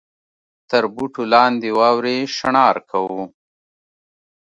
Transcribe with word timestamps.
تر 0.69 0.83
بوټو 0.95 1.23
لاندې 1.33 1.69
واورې 1.79 2.17
شڼهار 2.35 2.77
کاوه. 2.89 3.23